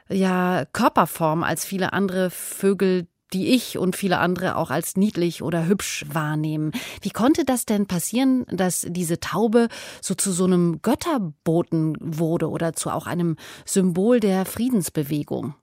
[0.08, 5.66] ja, Körperform als viele andere Vögel, die ich und viele andere auch als niedlich oder
[5.66, 6.72] hübsch wahrnehmen.
[7.02, 9.68] Wie konnte das denn passieren, dass diese Taube
[10.00, 15.54] so zu so einem Götterboten wurde oder zu auch einem Symbol der Friedensbewegung?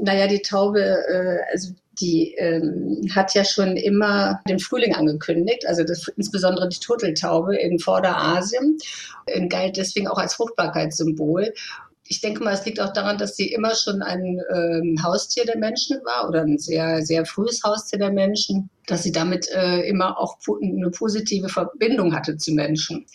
[0.00, 5.84] Naja, die Taube, äh, also die ähm, hat ja schon immer den Frühling angekündigt, also
[5.84, 8.78] das, insbesondere die Turteltaube in Vorderasien,
[9.48, 11.52] galt deswegen auch als Fruchtbarkeitssymbol
[12.06, 15.56] ich denke mal, es liegt auch daran, dass sie immer schon ein ähm, Haustier der
[15.56, 20.18] Menschen war oder ein sehr, sehr frühes Haustier der Menschen, dass sie damit äh, immer
[20.18, 23.06] auch eine positive Verbindung hatte zu Menschen.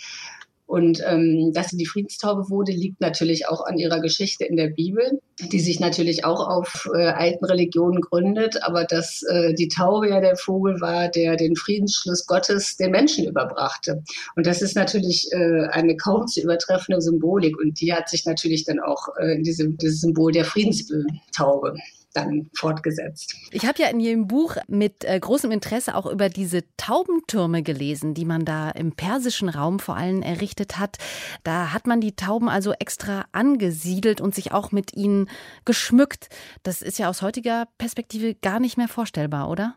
[0.69, 4.67] Und ähm, dass sie die Friedenstaube wurde, liegt natürlich auch an ihrer Geschichte in der
[4.67, 5.19] Bibel,
[5.51, 10.21] die sich natürlich auch auf äh, alten Religionen gründet, aber dass äh, die Taube ja
[10.21, 14.03] der Vogel war, der den Friedensschluss Gottes den Menschen überbrachte.
[14.35, 18.63] Und das ist natürlich äh, eine kaum zu übertreffende Symbolik und die hat sich natürlich
[18.63, 21.73] dann auch äh, in diesem, dieses Symbol der Friedenstaube
[22.13, 23.35] dann fortgesetzt.
[23.51, 28.13] Ich habe ja in Ihrem Buch mit äh, großem Interesse auch über diese Taubentürme gelesen,
[28.13, 30.97] die man da im persischen Raum vor allem errichtet hat.
[31.43, 35.29] Da hat man die Tauben also extra angesiedelt und sich auch mit ihnen
[35.65, 36.29] geschmückt.
[36.63, 39.75] Das ist ja aus heutiger Perspektive gar nicht mehr vorstellbar, oder?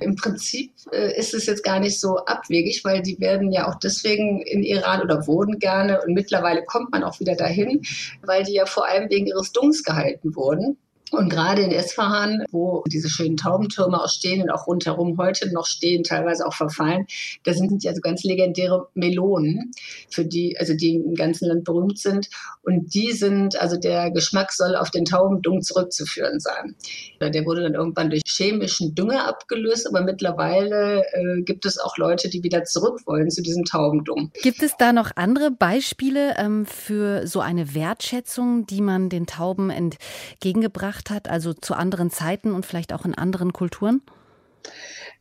[0.00, 3.76] Im Prinzip äh, ist es jetzt gar nicht so abwegig, weil die werden ja auch
[3.76, 7.82] deswegen in Iran oder wurden gerne und mittlerweile kommt man auch wieder dahin,
[8.22, 10.76] weil die ja vor allem wegen ihres Dungs gehalten wurden.
[11.12, 15.66] Und gerade in Esfahan, wo diese schönen Taubentürme auch stehen und auch rundherum heute noch
[15.66, 17.06] stehen, teilweise auch verfallen,
[17.44, 19.70] da sind ja so ganz legendäre Melonen,
[20.10, 22.28] für die, also die im ganzen Land berühmt sind.
[22.62, 26.74] Und die sind, also der Geschmack soll auf den Taubendung zurückzuführen sein.
[27.20, 32.28] Der wurde dann irgendwann durch chemischen Dünger abgelöst, aber mittlerweile äh, gibt es auch Leute,
[32.28, 34.32] die wieder zurück wollen zu diesem Taubendung.
[34.42, 39.70] Gibt es da noch andere Beispiele ähm, für so eine Wertschätzung, die man den Tauben
[39.70, 44.02] entgegengebracht gemacht hat, also zu anderen Zeiten und vielleicht auch in anderen Kulturen?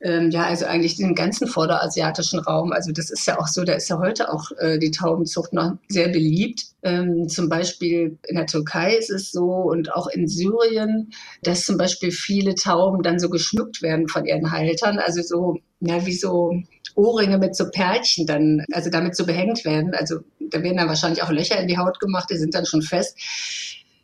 [0.01, 2.71] Ähm, ja, also eigentlich den ganzen vorderasiatischen Raum.
[2.71, 5.77] Also das ist ja auch so, da ist ja heute auch äh, die Taubenzucht noch
[5.87, 6.63] sehr beliebt.
[6.83, 11.11] Ähm, zum Beispiel in der Türkei ist es so und auch in Syrien,
[11.43, 14.99] dass zum Beispiel viele Tauben dann so geschmückt werden von ihren Haltern.
[14.99, 16.51] Also so, ja, wie so
[16.95, 19.93] Ohrringe mit so Perlchen dann, also damit so behängt werden.
[19.93, 22.81] Also da werden dann wahrscheinlich auch Löcher in die Haut gemacht, die sind dann schon
[22.81, 23.17] fest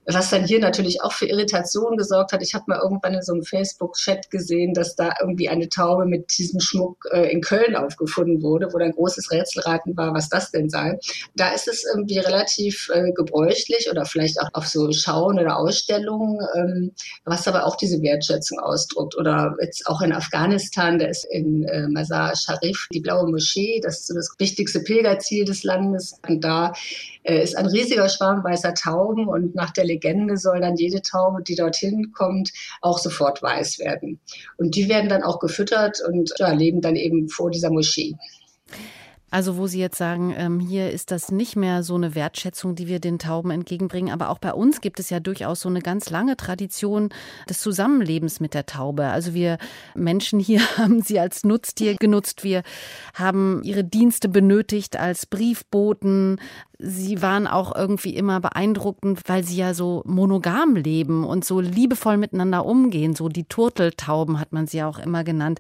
[0.06, 2.42] was dann hier natürlich auch für Irritation gesorgt hat.
[2.42, 6.38] Ich habe mal irgendwann in so einem Facebook-Chat gesehen, dass da irgendwie eine Taube mit
[6.38, 10.70] diesem Schmuck äh, in Köln aufgefunden wurde, wo dann großes Rätselraten war, was das denn
[10.70, 10.98] sei.
[11.36, 16.40] Da ist es irgendwie relativ äh, gebräuchlich oder vielleicht auch auf so Schauen oder Ausstellungen,
[16.56, 16.92] ähm,
[17.26, 19.16] was aber auch diese Wertschätzung ausdruckt.
[19.18, 24.00] Oder jetzt auch in Afghanistan, da ist in äh, Mazar Sharif die blaue Moschee, das
[24.00, 26.16] ist so das wichtigste Pilgerziel des Landes.
[26.28, 26.74] Und da
[27.24, 31.56] ist ein riesiger Schwarm weißer Tauben und nach der Legende soll dann jede Taube, die
[31.56, 34.20] dorthin kommt, auch sofort weiß werden.
[34.58, 38.16] Und die werden dann auch gefüttert und ja, leben dann eben vor dieser Moschee.
[39.32, 42.88] Also wo Sie jetzt sagen, ähm, hier ist das nicht mehr so eine Wertschätzung, die
[42.88, 44.14] wir den Tauben entgegenbringen.
[44.14, 47.10] Aber auch bei uns gibt es ja durchaus so eine ganz lange Tradition
[47.50, 49.06] des Zusammenlebens mit der Taube.
[49.06, 49.58] Also wir
[49.96, 52.44] Menschen hier haben sie als Nutztier genutzt.
[52.44, 52.62] Wir
[53.14, 56.38] haben ihre Dienste benötigt als Briefboten.
[56.78, 62.18] Sie waren auch irgendwie immer beeindruckend, weil sie ja so monogam leben und so liebevoll
[62.18, 63.16] miteinander umgehen.
[63.16, 65.60] So die Turteltauben hat man sie ja auch immer genannt.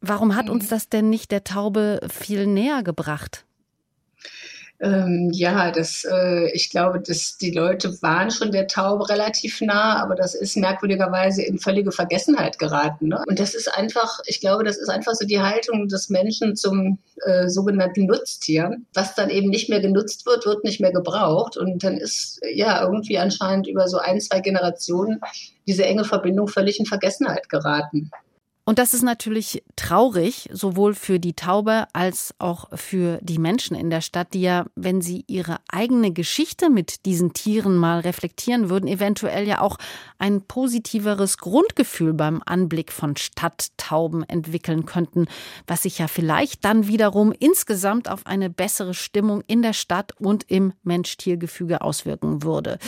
[0.00, 0.68] Warum hat uns mhm.
[0.70, 3.44] das denn nicht der Taube viel näher gebracht?
[4.80, 10.00] Ähm, ja, das, äh, ich glaube, dass die Leute waren schon der Taube relativ nah,
[10.00, 13.08] aber das ist merkwürdigerweise in völlige Vergessenheit geraten.
[13.08, 13.20] Ne?
[13.26, 16.98] Und das ist einfach, ich glaube, das ist einfach so die Haltung des Menschen zum
[17.24, 18.76] äh, sogenannten Nutztier.
[18.94, 21.56] Was dann eben nicht mehr genutzt wird, wird nicht mehr gebraucht.
[21.56, 25.20] Und dann ist ja irgendwie anscheinend über so ein, zwei Generationen
[25.66, 28.12] diese enge Verbindung völlig in Vergessenheit geraten.
[28.68, 33.88] Und das ist natürlich traurig, sowohl für die Taube als auch für die Menschen in
[33.88, 38.86] der Stadt, die ja, wenn sie ihre eigene Geschichte mit diesen Tieren mal reflektieren würden,
[38.86, 39.78] eventuell ja auch
[40.18, 45.28] ein positiveres Grundgefühl beim Anblick von Stadttauben entwickeln könnten,
[45.66, 50.44] was sich ja vielleicht dann wiederum insgesamt auf eine bessere Stimmung in der Stadt und
[50.50, 52.78] im Mensch-Tier-Gefüge auswirken würde.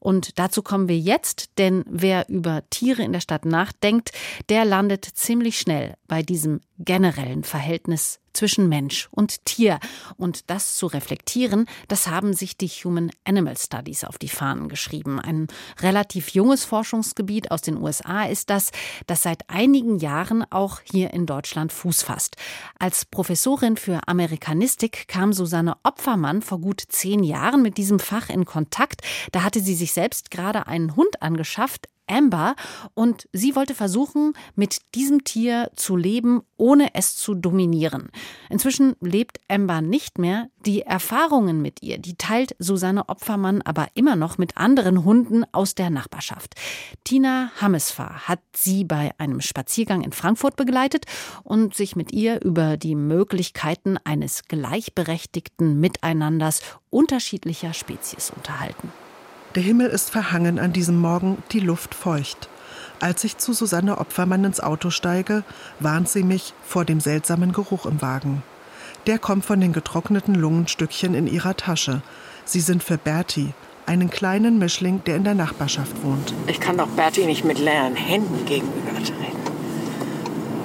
[0.00, 4.12] Und dazu kommen wir jetzt, denn wer über Tiere in der Stadt nachdenkt,
[4.48, 9.78] der landet ziemlich schnell bei diesem generellen Verhältnis zwischen Mensch und Tier.
[10.16, 15.20] Und das zu reflektieren, das haben sich die Human Animal Studies auf die Fahnen geschrieben.
[15.20, 15.48] Ein
[15.80, 18.70] relativ junges Forschungsgebiet aus den USA ist das,
[19.06, 22.36] das seit einigen Jahren auch hier in Deutschland Fuß fasst.
[22.78, 28.44] Als Professorin für Amerikanistik kam Susanne Opfermann vor gut zehn Jahren mit diesem Fach in
[28.44, 29.02] Kontakt.
[29.32, 32.56] Da hatte sie sich selbst gerade einen Hund angeschafft, Amber
[32.94, 38.10] und sie wollte versuchen, mit diesem Tier zu leben, ohne es zu dominieren.
[38.50, 40.48] Inzwischen lebt Amber nicht mehr.
[40.66, 45.74] Die Erfahrungen mit ihr, die teilt Susanne Opfermann aber immer noch mit anderen Hunden aus
[45.74, 46.54] der Nachbarschaft.
[47.04, 51.06] Tina Hammesfahr hat sie bei einem Spaziergang in Frankfurt begleitet
[51.44, 58.92] und sich mit ihr über die Möglichkeiten eines gleichberechtigten Miteinanders unterschiedlicher Spezies unterhalten.
[59.56, 62.48] Der Himmel ist verhangen an diesem Morgen, die Luft feucht.
[63.00, 65.42] Als ich zu Susanne Opfermann ins Auto steige,
[65.80, 68.44] warnt sie mich vor dem seltsamen Geruch im Wagen.
[69.08, 72.02] Der kommt von den getrockneten Lungenstückchen in ihrer Tasche.
[72.44, 73.52] Sie sind für Bertie,
[73.86, 76.32] einen kleinen Mischling, der in der Nachbarschaft wohnt.
[76.46, 79.40] Ich kann doch Bertie nicht mit leeren Händen gegenübertreten.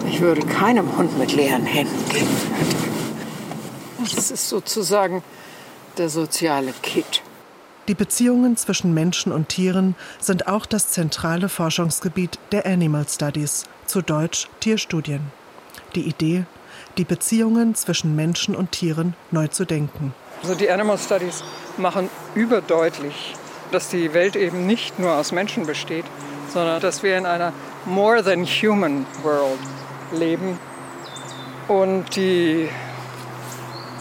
[0.08, 2.86] Ich würde keinem Hund mit leeren Händen gegenübertreten.
[4.16, 5.24] Das ist sozusagen
[5.98, 7.24] der soziale Kit.
[7.88, 14.02] Die Beziehungen zwischen Menschen und Tieren sind auch das zentrale Forschungsgebiet der Animal Studies, zu
[14.02, 15.22] Deutsch Tierstudien.
[15.94, 16.46] Die Idee,
[16.98, 20.16] die Beziehungen zwischen Menschen und Tieren neu zu denken.
[20.42, 21.44] Also die Animal Studies
[21.78, 23.36] machen überdeutlich,
[23.72, 26.06] dass die Welt eben nicht nur aus Menschen besteht,
[26.52, 27.54] sondern dass wir in einer
[27.86, 29.60] more than human world
[30.12, 30.58] leben
[31.68, 32.68] und die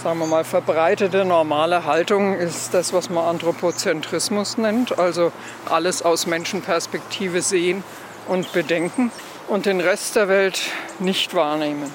[0.05, 5.33] sagen wir mal, verbreitete normale Haltung ist das, was man Anthropozentrismus nennt, also
[5.64, 7.83] alles aus Menschenperspektive sehen
[8.29, 9.11] und bedenken
[9.49, 10.61] und den Rest der Welt
[10.99, 11.90] nicht wahrnehmen.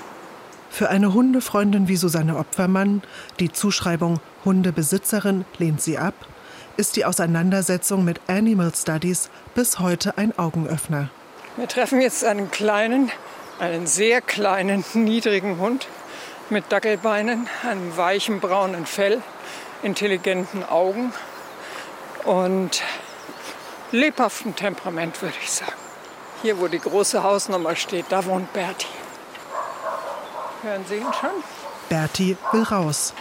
[0.72, 3.04] Für eine Hundefreundin wie Susanne Opfermann,
[3.39, 6.15] die Zuschreibung Hundebesitzerin lehnt sie ab,
[6.78, 11.12] ist die Auseinandersetzung mit Animal Studies bis heute ein Augenöffner.
[11.58, 13.12] Wir treffen jetzt einen kleinen,
[13.60, 15.88] einen sehr kleinen, niedrigen Hund,
[16.51, 19.21] mit Dackelbeinen, einem weichen braunen Fell,
[19.83, 21.13] intelligenten Augen
[22.25, 22.81] und
[23.91, 25.73] lebhaftem Temperament, würde ich sagen.
[26.41, 28.88] Hier, wo die große Hausnummer steht, da wohnt Berti.
[30.62, 31.43] Hören Sie ihn schon?
[31.89, 33.13] Berti will raus.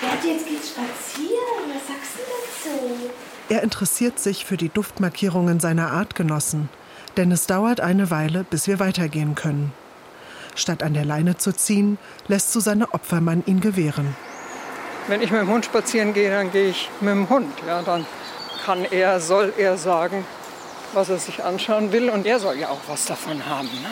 [0.00, 1.72] Berti, jetzt geht's spazieren.
[1.72, 3.10] Was sagst du dazu?
[3.48, 6.68] Er interessiert sich für die Duftmarkierungen seiner Artgenossen,
[7.16, 9.72] denn es dauert eine Weile, bis wir weitergehen können.
[10.56, 14.16] Statt an der Leine zu ziehen, lässt Susanne Opfermann ihn gewähren.
[15.06, 17.52] Wenn ich mit dem Hund spazieren gehe, dann gehe ich mit dem Hund.
[17.66, 18.06] Ja, dann
[18.64, 20.24] kann er, soll er sagen,
[20.94, 22.10] was er sich anschauen will.
[22.10, 23.68] Und er soll ja auch was davon haben.
[23.68, 23.90] Ne?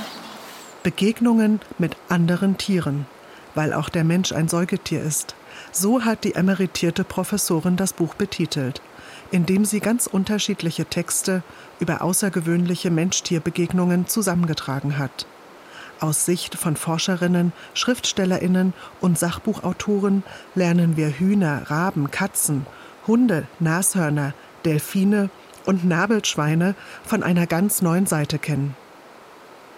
[0.83, 3.07] Begegnungen mit anderen Tieren,
[3.55, 5.37] weil auch der Mensch ein Säugetier ist.
[5.71, 8.83] So hat die emeritierte Professorin das Buch betitelt,
[9.31, 11.43] indem sie ganz unterschiedliche Texte
[11.79, 15.27] über außergewöhnliche Mensch-Tier-Begegnungen zusammengetragen hat.
[16.01, 20.23] Aus Sicht von Forscherinnen, Schriftstellerinnen und Sachbuchautoren
[20.55, 22.67] lernen wir Hühner, Raben, Katzen,
[23.07, 25.31] Hunde, Nashörner, Delfine
[25.67, 28.77] und Nabelschweine von einer ganz neuen Seite kennen.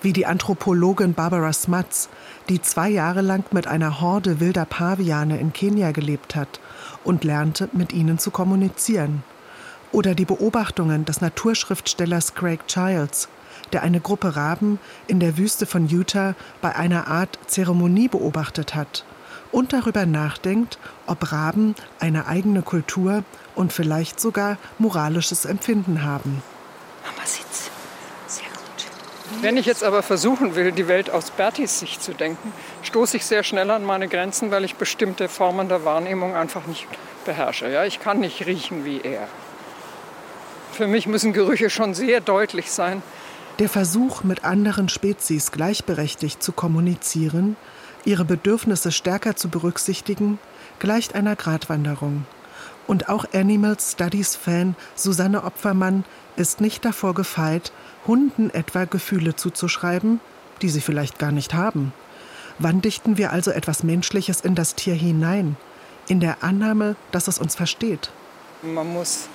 [0.02, 2.09] Wie die Anthropologin Barbara Smuts,
[2.48, 6.61] die zwei Jahre lang mit einer Horde wilder Paviane in Kenia gelebt hat
[7.02, 9.22] und lernte, mit ihnen zu kommunizieren.
[9.92, 13.29] Oder die Beobachtungen des Naturschriftstellers Craig Childs,
[13.72, 19.05] der eine Gruppe Raben in der Wüste von Utah bei einer Art Zeremonie beobachtet hat
[19.52, 23.24] und darüber nachdenkt, ob Raben eine eigene Kultur
[23.55, 26.42] und vielleicht sogar moralisches Empfinden haben.
[27.05, 27.70] Mama sieht's.
[28.26, 29.42] Sehr gut.
[29.42, 32.52] Wenn ich jetzt aber versuchen will, die Welt aus Bertis Sicht zu denken,
[32.83, 36.87] stoße ich sehr schnell an meine Grenzen, weil ich bestimmte Formen der Wahrnehmung einfach nicht
[37.24, 37.68] beherrsche.
[37.70, 39.29] Ja, ich kann nicht riechen wie er.
[40.72, 43.02] Für mich müssen Gerüche schon sehr deutlich sein.
[43.59, 47.57] Der Versuch, mit anderen Spezies gleichberechtigt zu kommunizieren,
[48.05, 50.38] ihre Bedürfnisse stärker zu berücksichtigen,
[50.79, 52.27] gleicht einer Gratwanderung.
[52.87, 56.05] Und auch Animal Studies Fan Susanne Opfermann
[56.37, 57.73] ist nicht davor gefeit,
[58.07, 60.21] Hunden etwa Gefühle zuzuschreiben,
[60.61, 61.95] die sie vielleicht gar nicht haben.
[62.59, 65.57] Wann dichten wir also etwas Menschliches in das Tier hinein?
[66.09, 68.11] In der Annahme, dass es uns versteht.
[68.63, 69.29] Man muss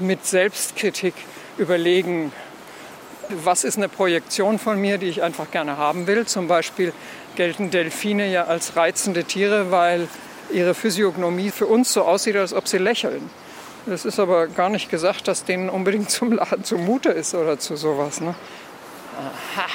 [0.00, 1.14] mit Selbstkritik
[1.56, 2.32] überlegen,
[3.44, 6.26] was ist eine Projektion von mir, die ich einfach gerne haben will.
[6.26, 6.92] Zum Beispiel
[7.36, 10.08] gelten Delfine ja als reizende Tiere, weil
[10.52, 13.30] ihre Physiognomie für uns so aussieht, als ob sie lächeln.
[13.86, 17.76] Es ist aber gar nicht gesagt, dass denen unbedingt zum Lachen zumute ist oder zu
[17.76, 18.20] sowas.
[18.20, 18.34] Ne?
[19.18, 19.66] Aha.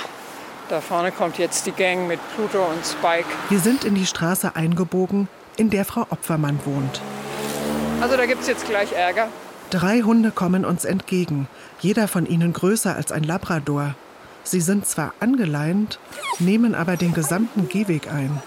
[0.70, 3.30] Da vorne kommt jetzt die Gang mit Pluto und Spike.
[3.50, 5.28] Wir sind in die Straße eingebogen,
[5.58, 7.02] in der Frau Opfermann wohnt.
[8.02, 9.30] Also da gibt es jetzt gleich Ärger.
[9.70, 11.48] Drei Hunde kommen uns entgegen,
[11.80, 13.96] jeder von ihnen größer als ein Labrador.
[14.44, 16.00] Sie sind zwar angeleint,
[16.40, 18.42] nehmen aber den gesamten Gehweg ein.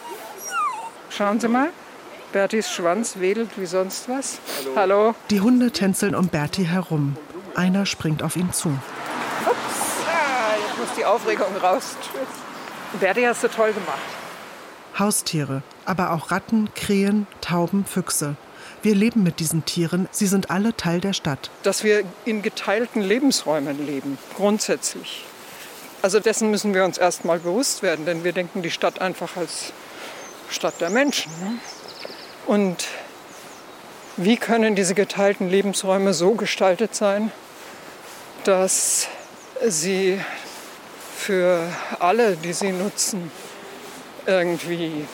[1.11, 1.71] Schauen Sie mal,
[2.33, 4.39] Bertis Schwanz wedelt wie sonst was.
[4.77, 4.77] Hallo.
[4.77, 5.15] Hallo.
[5.31, 7.17] Die Hunde tänzeln um Berti herum.
[7.55, 8.73] Einer springt auf ihn zu
[10.79, 11.97] muss die Aufregung raus.
[13.01, 13.99] Berti hast du toll gemacht.
[14.99, 18.37] Haustiere, aber auch Ratten, Krähen, Tauben, Füchse.
[18.83, 21.51] Wir leben mit diesen Tieren, sie sind alle Teil der Stadt.
[21.63, 25.25] Dass wir in geteilten Lebensräumen leben, grundsätzlich.
[26.01, 29.37] Also dessen müssen wir uns erst mal bewusst werden, denn wir denken die Stadt einfach
[29.37, 29.73] als
[30.49, 31.33] Stadt der Menschen.
[31.41, 31.59] Ne?
[32.47, 32.87] Und
[34.17, 37.33] wie können diese geteilten Lebensräume so gestaltet sein,
[38.45, 39.09] dass
[39.67, 40.21] sie
[41.17, 41.63] für
[41.99, 43.31] alle, die sie nutzen,
[44.27, 45.07] irgendwie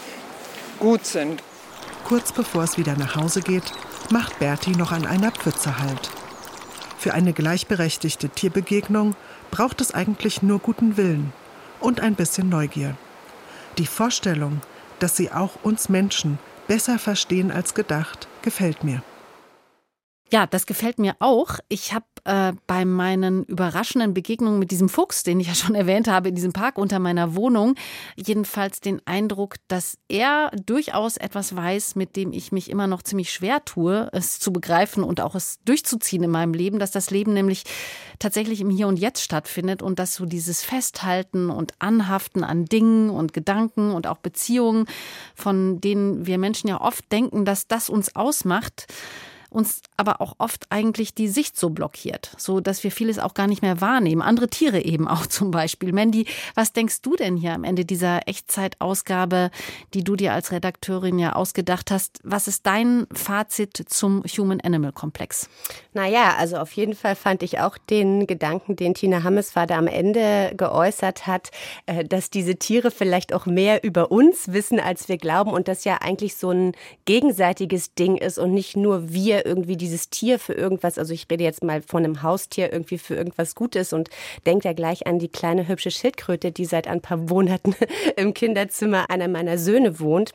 [0.79, 1.43] gut sind.
[2.05, 3.73] Kurz bevor es wieder nach Hause geht,
[4.11, 6.11] macht Berti noch an einer Pfütze Halt.
[6.99, 9.17] Für eine gleichberechtigte Tierbegegnung
[9.51, 11.33] braucht es eigentlich nur guten Willen
[11.81, 12.97] und ein bisschen Neugier.
[13.79, 14.61] Die Vorstellung,
[14.99, 19.03] dass sie auch uns Menschen besser verstehen als gedacht, gefällt mir.
[20.31, 21.59] Ja, das gefällt mir auch.
[21.69, 26.09] Ich habe äh, bei meinen überraschenden Begegnungen mit diesem Fuchs, den ich ja schon erwähnt
[26.09, 27.75] habe, in diesem Park unter meiner Wohnung,
[28.17, 33.31] jedenfalls den Eindruck, dass er durchaus etwas weiß, mit dem ich mich immer noch ziemlich
[33.33, 37.35] schwer tue, es zu begreifen und auch es durchzuziehen in meinem Leben, dass das Leben
[37.35, 37.65] nämlich
[38.19, 43.11] tatsächlich im Hier und Jetzt stattfindet und dass so dieses Festhalten und Anhaften an Dingen
[43.11, 44.87] und Gedanken und auch Beziehungen,
[45.35, 48.87] von denen wir Menschen ja oft denken, dass das uns ausmacht,
[49.55, 53.47] uns aber auch oft eigentlich die Sicht so blockiert, so dass wir vieles auch gar
[53.47, 54.23] nicht mehr wahrnehmen.
[54.23, 55.93] Andere Tiere eben auch zum Beispiel.
[55.93, 59.51] Mandy, was denkst du denn hier am Ende dieser Echtzeitausgabe,
[59.95, 62.19] die du dir als Redakteurin ja ausgedacht hast?
[62.25, 65.49] Was ist dein Fazit zum Human-Animal-Komplex?
[65.93, 70.53] Naja, also auf jeden Fall fand ich auch den Gedanken, den Tina Hammesvater am Ende
[70.57, 71.51] geäußert hat,
[71.87, 75.85] äh, dass diese Tiere vielleicht auch mehr über uns wissen, als wir glauben und das
[75.85, 76.73] ja eigentlich so ein
[77.05, 81.45] gegenseitiges Ding ist und nicht nur wir irgendwie dieses Tier für irgendwas, also ich rede
[81.45, 84.11] jetzt mal von einem Haustier irgendwie für irgendwas Gutes und
[84.47, 87.75] denkt ja gleich an die kleine hübsche Schildkröte, die seit ein paar Monaten
[88.17, 90.35] im Kinderzimmer einer meiner Söhne wohnt.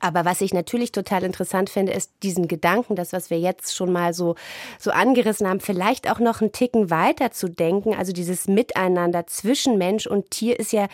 [0.00, 3.92] Aber was ich natürlich total interessant finde, ist diesen Gedanken, das, was wir jetzt schon
[3.92, 4.34] mal so,
[4.78, 7.94] so angerissen haben, vielleicht auch noch einen Ticken weiter zu denken.
[7.94, 10.88] Also dieses Miteinander zwischen Mensch und Tier ist ja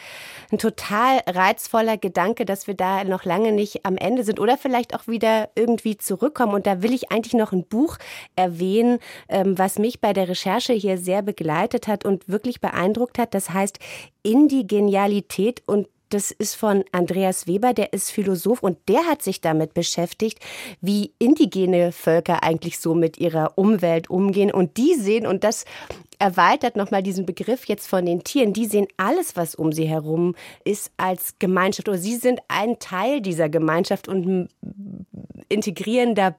[0.50, 4.94] ein total reizvoller Gedanke, dass wir da noch lange nicht am Ende sind oder vielleicht
[4.94, 6.54] auch wieder irgendwie zurückkommen.
[6.54, 7.98] Und da will ich eigentlich noch ein Buch
[8.36, 8.98] erwähnen,
[9.28, 13.34] ähm, was mich bei der Recherche hier sehr begleitet hat und wirklich beeindruckt hat.
[13.34, 13.78] Das heißt
[14.22, 19.74] Indigenialität und das ist von Andreas Weber, der ist Philosoph und der hat sich damit
[19.74, 20.38] beschäftigt,
[20.80, 24.52] wie indigene Völker eigentlich so mit ihrer Umwelt umgehen.
[24.52, 25.64] Und die sehen, und das
[26.18, 30.34] erweitert nochmal diesen Begriff jetzt von den Tieren, die sehen alles, was um sie herum
[30.64, 31.88] ist, als Gemeinschaft.
[31.88, 34.48] Oder sie sind ein Teil dieser Gemeinschaft und
[35.48, 36.36] integrieren da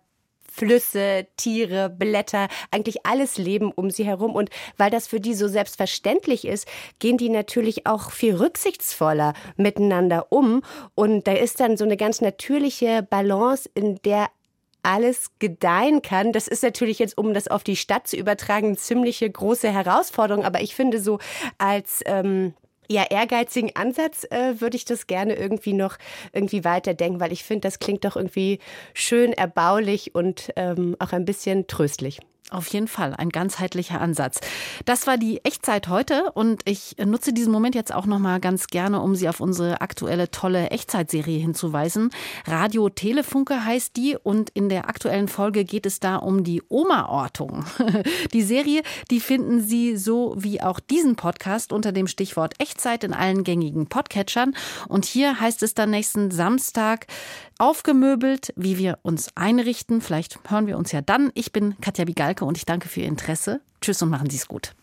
[0.55, 4.35] Flüsse, Tiere, Blätter, eigentlich alles Leben um sie herum.
[4.35, 6.67] Und weil das für die so selbstverständlich ist,
[6.99, 10.61] gehen die natürlich auch viel rücksichtsvoller miteinander um.
[10.93, 14.29] Und da ist dann so eine ganz natürliche Balance, in der
[14.83, 16.33] alles gedeihen kann.
[16.33, 20.45] Das ist natürlich jetzt, um das auf die Stadt zu übertragen, eine ziemliche große Herausforderung.
[20.45, 21.17] Aber ich finde so
[21.57, 22.53] als ähm,
[22.89, 25.97] ja, ehrgeizigen Ansatz äh, würde ich das gerne irgendwie noch
[26.31, 28.59] irgendwie weiterdenken, weil ich finde, das klingt doch irgendwie
[28.93, 32.19] schön erbaulich und ähm, auch ein bisschen tröstlich.
[32.49, 34.41] Auf jeden Fall ein ganzheitlicher Ansatz.
[34.85, 38.67] Das war die Echtzeit heute und ich nutze diesen Moment jetzt auch noch mal ganz
[38.67, 42.09] gerne, um Sie auf unsere aktuelle tolle Echtzeitserie hinzuweisen.
[42.45, 47.65] Radio Telefunke heißt die und in der aktuellen Folge geht es da um die Oma-Ortung.
[48.33, 53.13] Die Serie, die finden Sie so wie auch diesen Podcast unter dem Stichwort Echtzeit in
[53.13, 54.55] allen gängigen Podcatchern
[54.87, 57.07] und hier heißt es dann nächsten Samstag
[57.63, 60.01] aufgemöbelt, wie wir uns einrichten.
[60.01, 61.31] Vielleicht hören wir uns ja dann.
[61.33, 63.61] Ich bin Katja Bigalke und ich danke für Ihr Interesse.
[63.79, 64.73] Tschüss und machen Sie es gut.